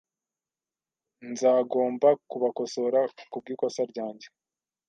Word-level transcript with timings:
Nzagomba 1.31 2.09
kubakosora 2.29 2.99
kubwikosa 3.31 3.81
ryanjye 3.91 4.27